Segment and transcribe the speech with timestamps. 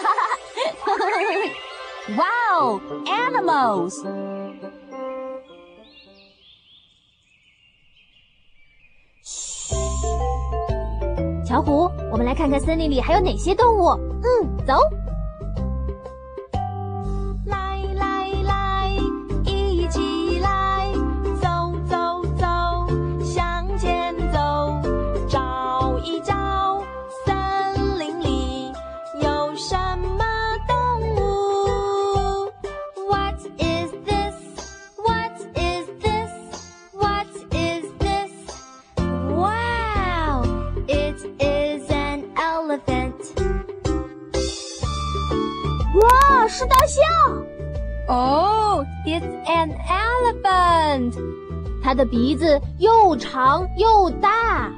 [0.00, 0.36] 哈哈哈
[2.16, 4.02] wow, animals!
[9.22, 9.74] 嘘，
[11.46, 13.88] 巧虎，我们来看看森林里还有哪些动物。
[14.22, 14.74] 嗯，走。
[48.07, 51.15] Oh, it's an elephant.
[51.83, 54.71] 它的鼻子又长又大。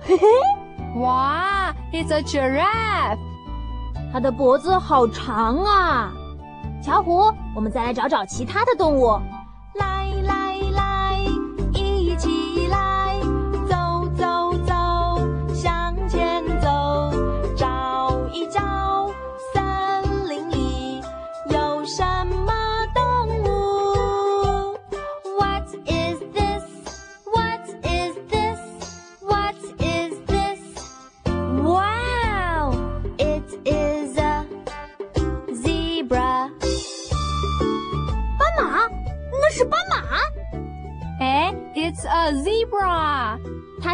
[0.00, 3.18] 嘿 嘿哇，It's a giraffe！
[4.12, 6.12] 它的脖子好长啊！
[6.82, 9.20] 巧虎，我们再来找找其他的动物。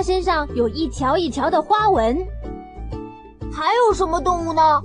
[0.03, 2.17] 身上有一条一条的花纹。
[3.53, 4.83] 还有什么动物呢？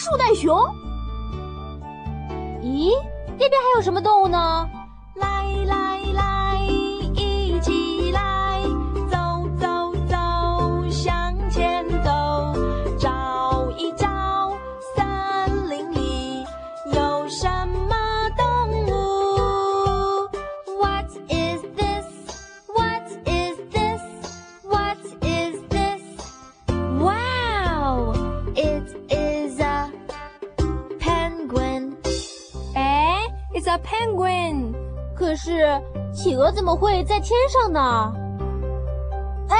[0.00, 0.56] 树袋熊。
[2.62, 2.90] 咦，
[3.38, 4.66] 那边还有什么动物呢？
[35.20, 35.80] 可是
[36.14, 38.10] 企鹅怎么会在天上呢？
[39.50, 39.54] 哎，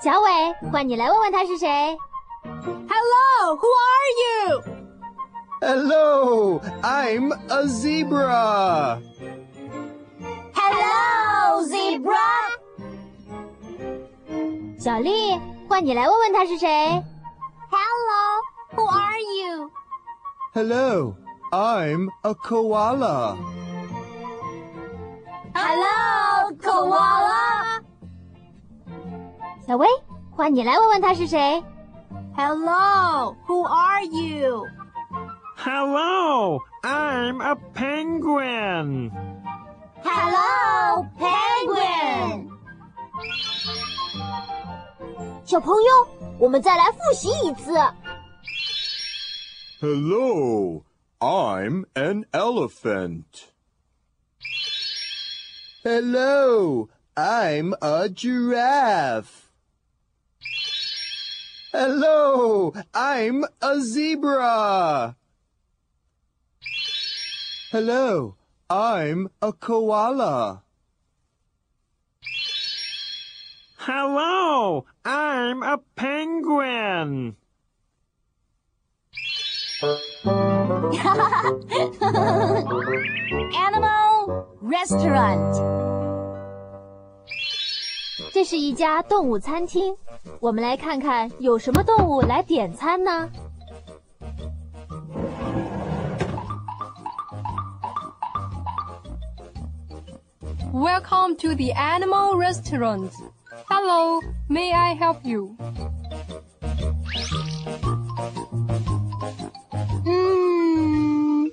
[0.01, 1.97] 小伟，换你来问问他是谁。
[2.45, 4.63] Hello, who are you?
[5.61, 9.01] Hello, I'm a zebra.
[10.55, 12.15] Hello, zebra.
[14.79, 15.39] 小丽，
[15.73, 16.69] 换你来问问他是谁。
[17.71, 18.43] Hello,
[18.75, 19.71] who are you?
[20.55, 21.15] Hello,
[21.51, 23.37] I'm a koala.
[25.55, 27.83] Hello, koala.
[29.67, 29.87] 小薇，
[30.31, 31.63] 换你来问问他是谁。
[32.37, 34.65] Hello, who are you?
[35.57, 39.11] Hello, I'm a penguin.
[40.03, 42.49] Hello, penguin.
[45.45, 47.73] 小朋友，我们再来复习一次。
[49.81, 50.85] Hello,
[51.21, 53.49] I'm an elephant.
[55.83, 59.49] Hello, I'm a giraffe.
[61.73, 65.17] Hello, I'm a zebra.
[67.71, 68.35] Hello,
[68.69, 70.63] I'm a koala.
[73.83, 77.37] Hello, I'm a penguin.
[83.55, 85.55] Animal restaurant.
[88.33, 89.97] 这是一家动物餐厅，
[90.41, 93.31] 我们来看看有什么动物来点餐呢？
[100.73, 103.11] Welcome to the animal restaurant.
[103.70, 104.20] Hello,
[104.50, 105.56] may I help you?
[110.06, 111.50] Mmm.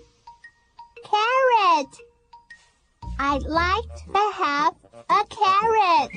[1.04, 1.92] Carrot.
[3.18, 4.74] I'd like to have
[5.10, 6.10] a carrot.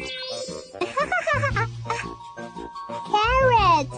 [3.12, 3.92] carrot.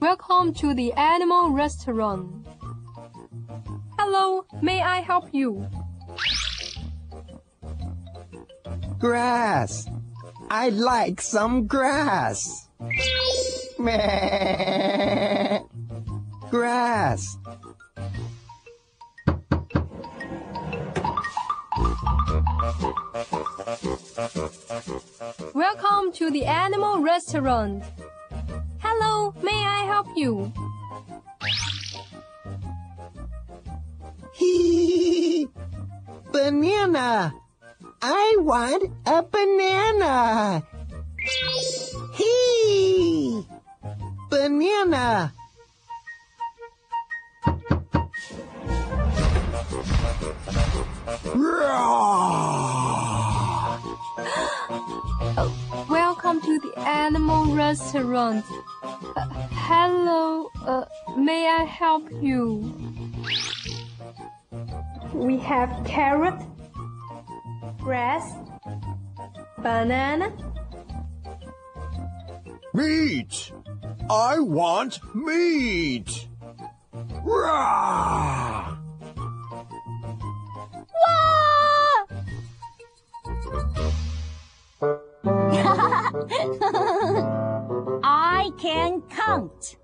[0.00, 2.39] Welcome to the animal restaurant.
[4.80, 5.68] May I help you?
[8.98, 9.86] Grass.
[10.50, 12.70] I'd like some grass.
[13.78, 15.60] Meh.
[16.50, 17.36] Grass.
[25.52, 27.84] Welcome to the animal restaurant.
[28.78, 30.50] Hello, may I help you?
[36.32, 37.34] Banana.
[38.02, 40.62] I want a banana.
[42.14, 43.44] Hee!
[44.30, 45.32] Banana.
[55.88, 58.44] Welcome to the animal restaurant.
[58.82, 60.84] Uh, hello, uh,
[61.16, 63.09] may I help you?
[65.14, 66.40] We have carrot,
[67.78, 68.32] grass,
[69.58, 70.32] banana.
[72.72, 73.52] Meat!
[74.08, 76.28] I want meat!
[77.24, 77.50] Roar!
[88.02, 89.76] I can count.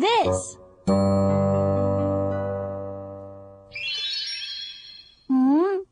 [0.00, 0.56] This?
[5.28, 5.84] Hmm?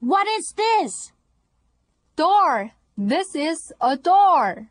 [0.00, 1.12] What is this?
[2.16, 2.72] Door.
[2.96, 4.70] This is a door.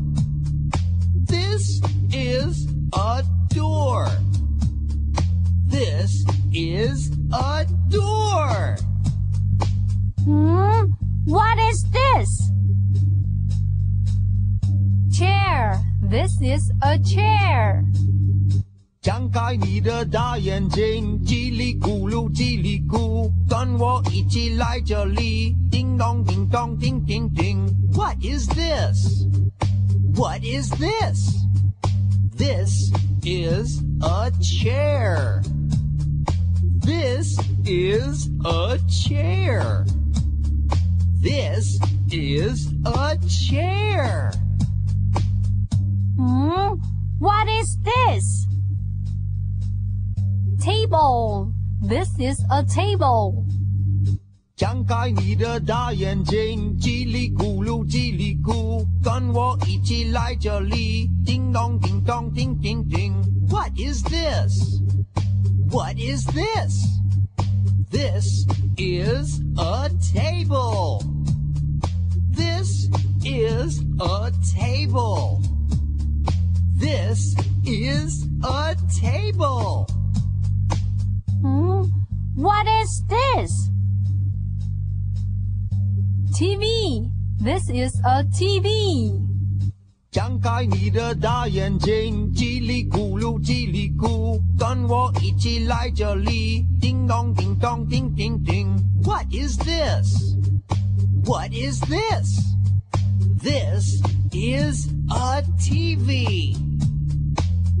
[19.50, 25.56] 开你的大眼睛，叽里咕噜，叽里咕，跟我一起来这里。
[25.70, 27.66] 叮咚，叮咚，叮叮叮。
[27.94, 29.26] What is this?
[30.14, 31.34] What is this?
[32.36, 32.90] This
[33.22, 35.42] is a chair.
[36.80, 39.84] This is a chair.
[41.20, 41.78] This
[42.10, 44.30] is a chair.
[46.16, 46.78] Hmm?
[47.18, 48.39] What is this?
[50.90, 51.52] Table.
[51.80, 53.44] This is a table.
[54.56, 61.08] 张开你的大眼睛，叽里咕噜，叽里咕，跟我一起来这里。
[61.24, 63.12] 叮咚，叮咚，叮叮叮。
[63.48, 64.80] What is this?
[65.70, 66.82] What is this?
[67.88, 68.44] This
[68.76, 71.00] is a table.
[72.34, 72.88] This
[73.22, 75.40] is a table.
[76.76, 79.86] This is a table.
[82.90, 82.90] Hmm?
[82.90, 83.70] What is this?
[86.32, 87.10] TV.
[87.38, 89.12] This is a TV.
[90.10, 96.66] 张开你的大眼睛，叽里咕噜，叽里咕，跟我一起来这里。
[96.80, 98.66] 叮咚，叮咚，叮叮叮。
[99.04, 100.34] What is this?
[101.24, 102.40] What is this?
[103.42, 104.00] This
[104.32, 106.56] is a TV.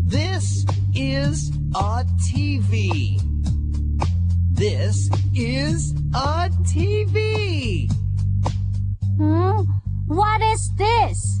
[0.08, 3.18] This is a TV.
[4.60, 7.88] This is a TV.
[9.16, 9.64] Hmm?
[10.06, 11.40] What is this?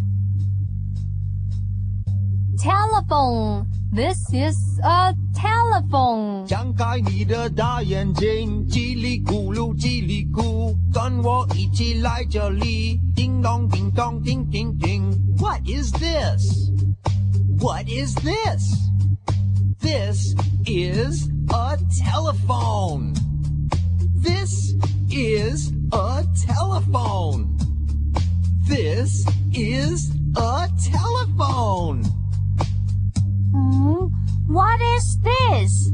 [2.58, 3.66] Telephone.
[3.92, 6.46] This is a telephone.
[6.46, 13.00] 张开你的大眼睛，叽里咕噜，叽里咕，跟我一起来这里。
[13.14, 15.10] 叮咚，叮咚，叮叮叮。
[15.38, 16.70] What is this?
[17.58, 18.90] What is this?
[19.80, 20.34] This
[20.66, 23.13] is a telephone.
[24.15, 24.73] This
[25.09, 27.57] is a telephone.
[28.67, 32.03] This is a telephone.
[33.51, 34.07] Hmm?
[34.47, 35.91] What is this?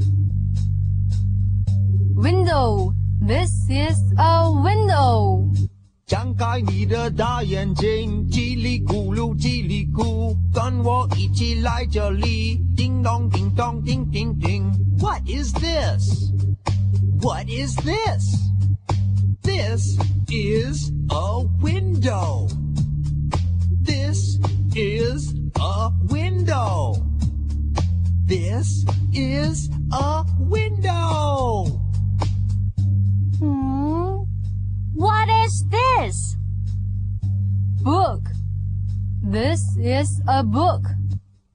[2.15, 2.93] Window.
[3.21, 4.76] This is a window.
[6.36, 12.60] 张开你的大眼睛，叽里咕噜，叽里咕，跟我一起来这里。
[12.76, 14.62] 叮咚，叮咚，叮叮叮。
[14.98, 16.30] What is this?
[17.22, 18.36] What is this?
[19.40, 19.96] This
[20.28, 22.46] is a window.
[23.82, 24.38] This
[24.74, 26.92] is a window.
[28.28, 28.84] This
[29.14, 31.80] is a window.
[34.96, 36.36] What is this?
[37.82, 38.22] Book.
[39.22, 40.82] This is a book.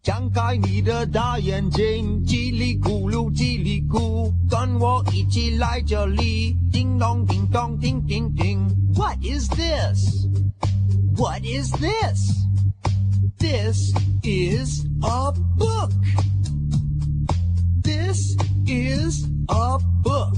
[0.02, 6.56] 张开你的大眼睛，叽里咕噜，叽里咕，跟我一起来这里。
[6.72, 8.60] 叮咚，叮咚，叮叮叮。
[8.96, 10.28] What is this?
[11.18, 12.34] What is this?
[13.38, 13.94] This
[14.24, 15.92] is a book.
[17.84, 20.38] This is a book.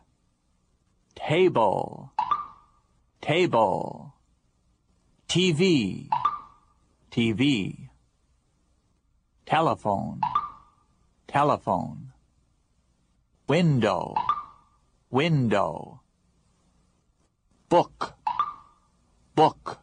[1.27, 2.11] Table,
[3.21, 4.13] table.
[5.29, 6.09] TV,
[7.09, 7.89] TV.
[9.45, 10.19] Telephone,
[11.27, 12.11] telephone.
[13.47, 14.15] Window,
[15.09, 16.01] window.
[17.69, 18.13] Book,
[19.35, 19.79] book.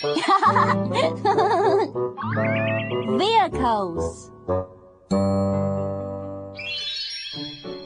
[3.18, 4.30] Vehicles。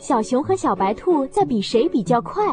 [0.03, 2.45] 小熊和小白兔在比谁比较快。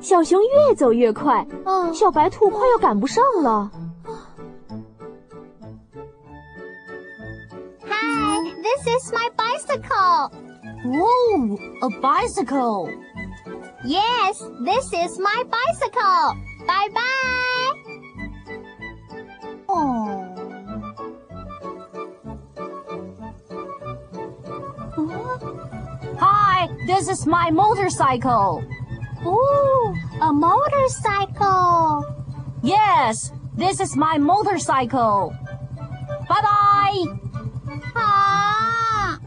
[0.00, 3.70] 小熊越走越快，嗯，小白兔快要赶不上了。
[7.84, 10.32] Hi, this is my bicycle.
[10.84, 12.90] Whoa, a bicycle.
[13.84, 16.34] Yes, this is my bicycle.
[16.66, 17.72] Bye bye.
[19.68, 20.27] Oh.
[26.88, 28.64] This is my motorcycle.
[29.26, 32.02] Ooh, a motorcycle.
[32.62, 35.36] Yes, this is my motorcycle.
[36.30, 37.04] Bye bye.
[37.94, 39.20] Ah.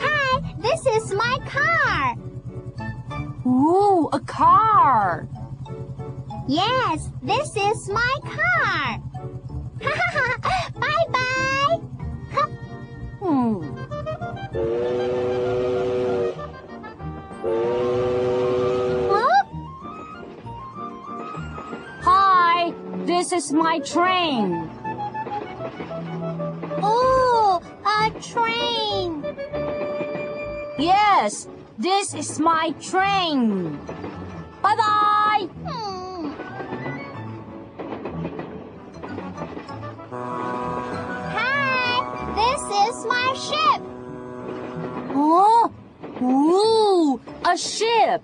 [0.00, 2.16] Hi, this is my car.
[3.46, 5.28] Ooh, a car.
[6.48, 8.98] Yes, this is my car.
[10.80, 11.09] bye bye.
[23.40, 24.68] This is my train.
[26.84, 29.24] Ooh, a train.
[30.78, 33.78] Yes, this is my train.
[34.60, 35.48] Bye bye.
[35.64, 36.32] Hmm.
[41.38, 41.96] Hi,
[42.40, 43.80] this is my ship.
[45.16, 45.72] Oh,
[46.20, 47.20] ooh,
[47.50, 48.22] a ship.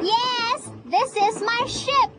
[0.00, 2.15] Yes, this is my ship.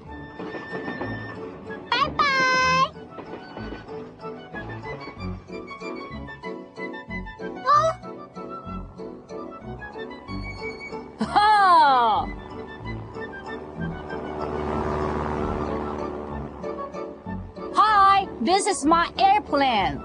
[18.47, 20.01] this is my airplane.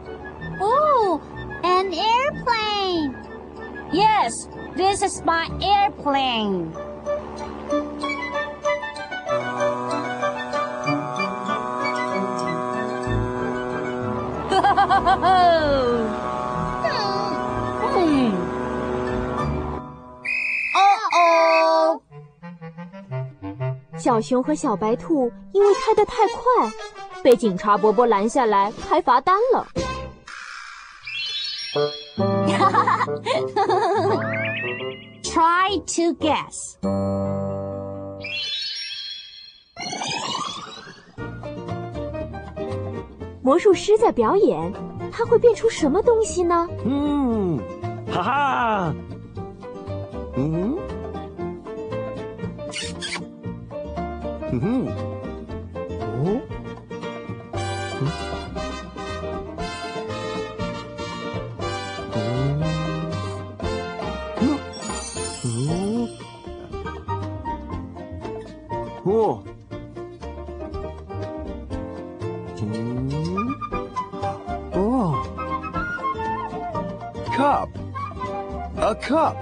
[0.61, 1.21] ooh,
[1.63, 3.15] an airplane.
[3.91, 6.73] Yes, this is my airplane.
[14.49, 16.07] Hmm.
[20.75, 22.01] Uh-oh.
[23.97, 26.71] 小熊和小白兔因为开得太快，
[27.22, 29.64] 被警察伯伯拦下来开罚单了。
[35.22, 36.76] Try to guess.
[43.42, 44.72] 魔术师在表演，
[45.10, 46.68] 他会变出什么东西呢？
[46.84, 47.58] 嗯，
[48.10, 48.94] 哈哈，
[50.36, 50.76] 嗯，
[54.52, 54.86] 嗯哼，
[72.62, 73.10] 嗯，
[74.72, 75.22] 哦。
[77.36, 77.68] Cup.
[78.76, 79.36] A cup.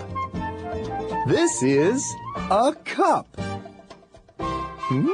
[1.26, 2.02] This is
[2.50, 3.26] a cup.
[4.38, 5.08] Hmm?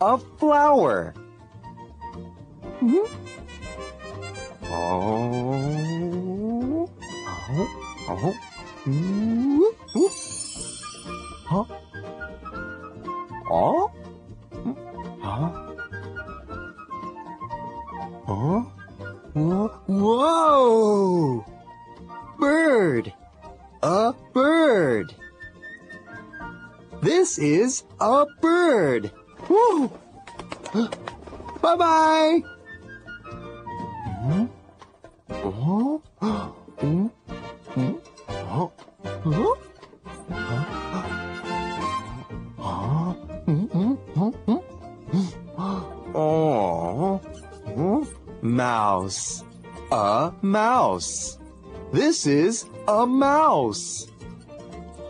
[0.00, 1.14] A flower.
[2.80, 2.98] Hmm?
[4.64, 5.56] Oh.
[7.48, 7.68] Oh.
[8.08, 8.34] Oh.
[8.88, 9.74] Ooh.
[9.96, 10.10] Ooh.
[11.46, 11.64] Huh?
[13.50, 13.90] Oh?
[15.20, 15.50] Huh?
[18.26, 18.60] Huh?
[19.34, 19.68] Whoa.
[19.86, 21.44] Whoa!
[22.38, 23.12] Bird.
[23.82, 25.14] A bird.
[27.02, 29.12] This is a bird.
[29.48, 29.90] Woo!
[31.62, 32.42] Bye bye.
[34.22, 34.46] Hmm?
[35.30, 36.02] Oh?
[36.20, 37.06] Hmm?
[46.14, 47.20] Oh?
[47.74, 48.02] Hmm?
[48.42, 49.44] Mouse.
[49.92, 51.38] A mouse.
[51.92, 54.08] This is a mouse.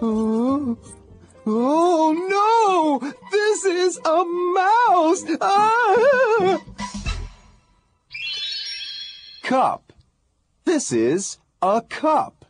[0.03, 0.77] Oh,
[1.47, 3.01] oh no!
[3.57, 5.25] This is a mouse!
[5.41, 6.63] Ah!
[9.43, 9.95] Cup.
[10.67, 12.45] This is a cup.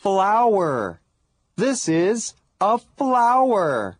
[0.00, 1.00] Flower.
[1.54, 3.96] This is a flower.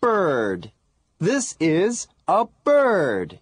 [0.00, 0.70] Bird.
[1.18, 3.40] This is a bird.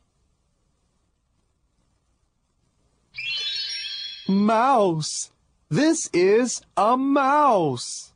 [4.26, 5.30] Mouse.
[5.68, 8.13] This is a mouse.